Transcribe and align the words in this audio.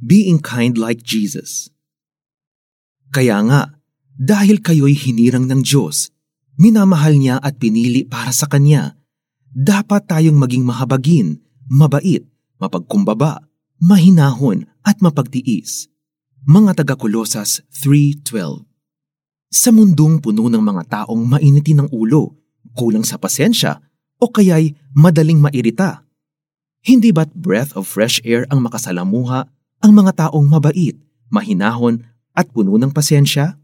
being 0.00 0.40
kind 0.40 0.80
like 0.80 1.04
Jesus. 1.04 1.68
Kaya 3.12 3.44
nga, 3.44 3.76
dahil 4.16 4.64
kayo'y 4.64 4.96
hinirang 4.96 5.48
ng 5.48 5.60
Diyos, 5.60 6.12
minamahal 6.56 7.16
niya 7.16 7.36
at 7.40 7.60
pinili 7.60 8.04
para 8.04 8.32
sa 8.32 8.48
Kanya, 8.48 8.96
dapat 9.52 10.08
tayong 10.08 10.36
maging 10.36 10.64
mahabagin, 10.64 11.40
mabait, 11.68 12.24
mapagkumbaba, 12.60 13.44
mahinahon 13.80 14.68
at 14.84 15.00
mapagtiis. 15.00 15.88
Mga 16.44 16.84
taga-Kolosas 16.84 17.64
3.12 17.68 18.64
Sa 19.52 19.70
mundong 19.72 20.24
puno 20.24 20.48
ng 20.48 20.62
mga 20.62 20.82
taong 20.88 21.24
mainitin 21.26 21.84
ng 21.84 21.88
ulo, 21.92 22.36
kulang 22.72 23.04
sa 23.04 23.20
pasensya, 23.20 23.80
o 24.20 24.28
kaya'y 24.28 24.76
madaling 24.96 25.40
mairita, 25.40 26.04
hindi 26.80 27.12
ba't 27.12 27.32
breath 27.36 27.76
of 27.76 27.84
fresh 27.84 28.24
air 28.24 28.48
ang 28.48 28.64
makasalamuha 28.64 29.48
ang 29.80 29.92
mga 29.96 30.28
taong 30.28 30.44
mabait, 30.44 30.96
mahinahon 31.32 32.04
at 32.36 32.52
puno 32.52 32.76
ng 32.76 32.92
pasensya? 32.92 33.56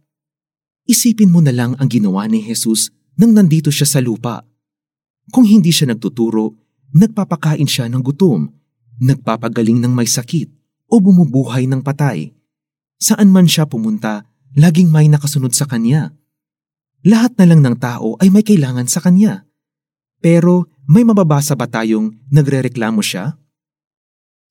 Isipin 0.88 1.29
mo 1.29 1.45
na 1.45 1.52
lang 1.52 1.77
ang 1.77 1.88
ginawa 1.93 2.24
ni 2.24 2.41
Jesus 2.41 2.88
nang 3.20 3.37
nandito 3.37 3.69
siya 3.69 3.84
sa 3.84 4.01
lupa. 4.01 4.45
Kung 5.29 5.45
hindi 5.45 5.69
siya 5.73 5.93
nagtuturo, 5.93 6.57
nagpapakain 6.97 7.69
siya 7.69 7.93
ng 7.93 8.01
gutom, 8.01 8.48
nagpapagaling 9.02 9.83
ng 9.84 9.93
may 9.93 10.09
sakit, 10.09 10.48
o 10.87 11.02
bumubuhay 11.02 11.66
ng 11.66 11.83
patay. 11.83 12.33
Saan 12.96 13.29
man 13.29 13.51
siya 13.51 13.69
pumunta, 13.69 14.24
laging 14.57 14.88
may 14.88 15.10
nakasunod 15.10 15.52
sa 15.52 15.69
kanya. 15.69 16.16
Lahat 17.05 17.37
na 17.37 17.45
lang 17.45 17.60
ng 17.60 17.77
tao 17.77 18.16
ay 18.23 18.33
may 18.33 18.46
kailangan 18.46 18.88
sa 18.88 19.05
kanya. 19.05 19.45
Pero 20.23 20.71
may 20.88 21.05
mababasa 21.05 21.52
ba 21.59 21.69
tayong 21.69 22.15
nagrereklamo 22.33 23.05
siya? 23.05 23.37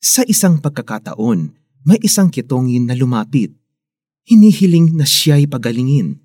Sa 0.06 0.22
isang 0.30 0.62
pagkakataon, 0.62 1.50
may 1.82 1.98
isang 2.06 2.30
kitongin 2.30 2.86
na 2.86 2.94
lumapit. 2.94 3.58
Hinihiling 4.30 4.94
na 4.94 5.02
siya'y 5.02 5.50
pagalingin. 5.50 6.22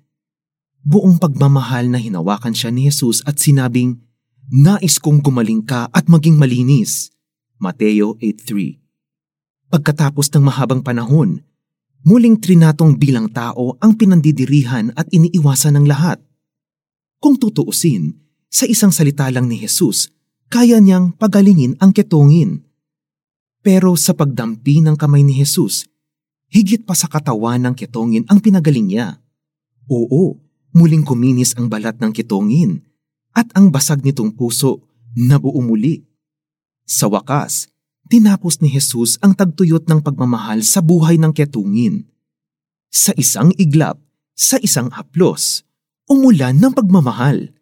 Buong 0.85 1.17
pagmamahal 1.17 1.89
na 1.89 1.97
hinawakan 1.97 2.53
siya 2.53 2.69
ni 2.69 2.85
Jesus 2.85 3.25
at 3.25 3.41
sinabing, 3.41 3.97
Nais 4.53 5.01
kong 5.01 5.25
gumaling 5.25 5.65
ka 5.65 5.89
at 5.89 6.05
maging 6.05 6.37
malinis. 6.37 7.09
Mateo 7.57 8.21
8.3 8.21 8.77
Pagkatapos 9.73 10.29
ng 10.29 10.45
mahabang 10.45 10.85
panahon, 10.85 11.41
muling 12.05 12.37
trinatong 12.37 13.01
bilang 13.01 13.33
tao 13.33 13.81
ang 13.81 13.97
pinandidirihan 13.97 14.93
at 14.93 15.09
iniiwasan 15.09 15.81
ng 15.81 15.89
lahat. 15.89 16.21
Kung 17.17 17.33
tutuusin, 17.33 18.13
sa 18.45 18.69
isang 18.69 18.93
salita 18.93 19.25
lang 19.33 19.49
ni 19.49 19.57
Jesus, 19.57 20.13
kaya 20.53 20.77
niyang 20.77 21.17
pagalingin 21.17 21.81
ang 21.81 21.89
ketongin. 21.89 22.69
Pero 23.61 23.93
sa 23.93 24.17
pagdampi 24.17 24.81
ng 24.81 24.97
kamay 24.97 25.21
ni 25.21 25.37
Jesus, 25.37 25.85
higit 26.49 26.81
pa 26.81 26.97
sa 26.97 27.05
katawan 27.05 27.61
ng 27.61 27.75
ketongin 27.77 28.25
ang 28.25 28.41
pinagaling 28.41 28.89
niya. 28.89 29.21
Oo, 29.85 30.41
muling 30.73 31.05
kuminis 31.05 31.53
ang 31.53 31.69
balat 31.69 32.01
ng 32.01 32.09
ketongin 32.09 32.81
at 33.37 33.47
ang 33.53 33.69
basag 33.69 34.01
nitong 34.01 34.33
puso 34.33 34.81
nabuo 35.13 35.61
muli. 35.61 36.01
Sa 36.89 37.05
wakas, 37.07 37.69
tinapos 38.09 38.59
ni 38.65 38.73
Jesus 38.73 39.21
ang 39.21 39.37
tagtuyot 39.37 39.85
ng 39.87 40.01
pagmamahal 40.01 40.65
sa 40.65 40.81
buhay 40.81 41.21
ng 41.21 41.31
ketungin. 41.31 42.09
Sa 42.91 43.15
isang 43.15 43.55
iglap, 43.55 44.01
sa 44.35 44.59
isang 44.59 44.91
haplos, 44.91 45.63
umulan 46.09 46.57
ng 46.59 46.73
pagmamahal. 46.75 47.53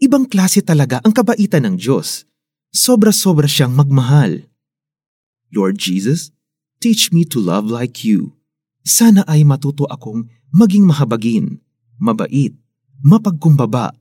Ibang 0.00 0.30
klase 0.30 0.64
talaga 0.64 1.02
ang 1.04 1.12
kabaitan 1.12 1.68
ng 1.68 1.76
Diyos. 1.76 2.24
Sobra-sobra 2.72 3.50
siyang 3.50 3.76
magmahal. 3.76 4.53
Lord 5.54 5.78
Jesus, 5.78 6.34
teach 6.82 7.14
me 7.14 7.24
to 7.30 7.38
love 7.38 7.70
like 7.70 8.02
you. 8.02 8.34
Sana 8.84 9.24
ay 9.24 9.46
matuto 9.46 9.86
akong 9.88 10.28
maging 10.52 10.84
mahabagin, 10.84 11.62
mabait, 11.96 12.52
mapagkumbaba, 13.00 13.94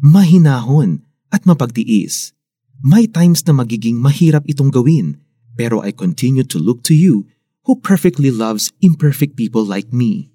mahinahon, 0.00 1.04
at 1.28 1.44
mapagtiis. 1.44 2.32
May 2.80 3.04
times 3.04 3.44
na 3.44 3.52
magiging 3.52 4.00
mahirap 4.00 4.48
itong 4.48 4.72
gawin, 4.72 5.20
pero 5.58 5.84
I 5.84 5.92
continue 5.92 6.46
to 6.48 6.56
look 6.56 6.80
to 6.88 6.96
you 6.96 7.28
who 7.68 7.76
perfectly 7.76 8.32
loves 8.32 8.72
imperfect 8.80 9.36
people 9.36 9.62
like 9.62 9.92
me. 9.92 10.32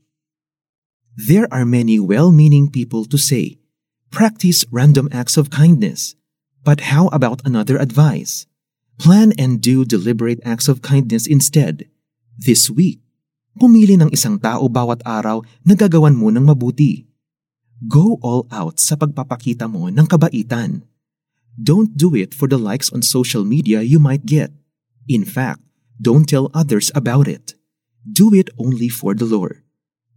There 1.17 1.50
are 1.50 1.66
many 1.66 1.97
well-meaning 1.97 2.69
people 2.69 3.09
to 3.09 3.17
say, 3.17 3.57
Practice 4.11 4.63
random 4.69 5.09
acts 5.11 5.35
of 5.35 5.50
kindness. 5.50 6.16
But 6.63 6.94
how 6.94 7.07
about 7.09 7.41
another 7.45 7.77
advice? 7.77 8.45
Plan 8.95 9.35
and 9.35 9.59
do 9.59 9.83
deliberate 9.83 10.39
acts 10.47 10.72
of 10.72 10.79
kindness 10.79 11.28
instead. 11.28 11.91
This 12.39 12.72
week, 12.72 13.03
pumili 13.59 14.00
ng 14.00 14.11
isang 14.11 14.39
tao 14.39 14.67
bawat 14.72 15.03
araw 15.03 15.44
na 15.67 15.75
gagawan 15.75 16.16
mo 16.16 16.31
ng 16.31 16.47
mabuti. 16.47 17.07
Go 17.83 18.16
all 18.23 18.47
out 18.56 18.79
sa 18.79 18.95
pagpapakita 18.95 19.67
mo 19.67 19.91
ng 19.91 20.07
kabaitan. 20.07 20.88
Don't 21.56 21.95
do 21.95 22.16
it 22.16 22.31
for 22.31 22.47
the 22.47 22.59
likes 22.59 22.91
on 22.91 23.03
social 23.03 23.44
media 23.44 23.83
you 23.83 24.00
might 24.00 24.28
get. 24.28 24.51
In 25.07 25.23
fact, 25.23 25.63
don't 26.00 26.27
tell 26.27 26.51
others 26.51 26.91
about 26.95 27.27
it. 27.27 27.56
Do 28.03 28.31
it 28.35 28.51
only 28.59 28.88
for 28.88 29.16
the 29.16 29.27
Lord. 29.27 29.63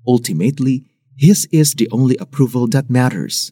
Ultimately, 0.07 0.87
His 1.19 1.51
is 1.51 1.75
the 1.75 1.91
only 1.91 2.15
approval 2.23 2.71
that 2.71 2.91
matters. 2.91 3.51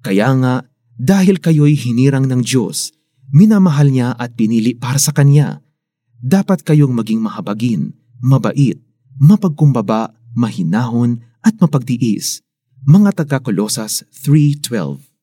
Kaya 0.00 0.32
nga, 0.40 0.54
dahil 0.96 1.40
kayo'y 1.40 1.76
hinirang 1.76 2.28
ng 2.28 2.40
Diyos, 2.40 2.92
minamahal 3.34 3.90
niya 3.90 4.14
at 4.14 4.38
pinili 4.38 4.78
para 4.78 5.02
sa 5.02 5.10
Kanya, 5.10 5.58
dapat 6.22 6.62
kayong 6.62 6.94
maging 6.94 7.18
mahabagin, 7.18 7.90
mabait, 8.22 8.78
mapagkumbaba, 9.18 10.14
mahinahon 10.38 11.18
at 11.42 11.58
mapagtiis. 11.58 12.46
Mga 12.86 13.26
taga 13.26 13.42
Kolosas 13.42 14.06
3.12 14.22 15.13